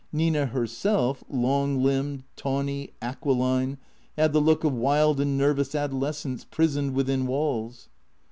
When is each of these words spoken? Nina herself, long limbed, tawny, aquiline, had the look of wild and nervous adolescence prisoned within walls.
Nina 0.11 0.47
herself, 0.47 1.23
long 1.29 1.83
limbed, 1.83 2.23
tawny, 2.35 2.89
aquiline, 3.03 3.77
had 4.17 4.33
the 4.33 4.41
look 4.41 4.63
of 4.63 4.73
wild 4.73 5.19
and 5.19 5.37
nervous 5.37 5.75
adolescence 5.75 6.43
prisoned 6.43 6.95
within 6.95 7.27
walls. 7.27 7.87